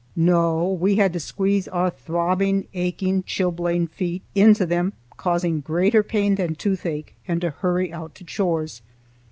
No, 0.15 0.65
we 0.67 0.95
had 0.95 1.13
to 1.13 1.19
squeeze 1.19 1.67
our 1.67 1.91
throbbing, 1.91 2.65
aching, 2.73 3.21
chilblained 3.21 3.91
feet 3.91 4.23
into 4.33 4.65
them, 4.65 4.93
causing 5.15 5.59
greater 5.61 6.01
pain 6.01 6.33
than 6.33 6.55
toothache, 6.55 7.13
and 7.27 7.43
hurry 7.43 7.93
out 7.93 8.15
to 8.15 8.23
chores. 8.23 8.81